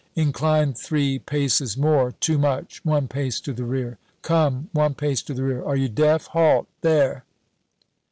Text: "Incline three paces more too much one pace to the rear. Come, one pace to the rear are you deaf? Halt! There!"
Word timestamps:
"Incline 0.15 0.73
three 0.73 1.19
paces 1.19 1.77
more 1.77 2.13
too 2.13 2.39
much 2.39 2.83
one 2.83 3.07
pace 3.07 3.39
to 3.41 3.53
the 3.53 3.65
rear. 3.65 3.99
Come, 4.23 4.67
one 4.73 4.95
pace 4.95 5.21
to 5.21 5.33
the 5.35 5.43
rear 5.43 5.63
are 5.63 5.75
you 5.75 5.89
deaf? 5.89 6.25
Halt! 6.25 6.67
There!" 6.81 7.23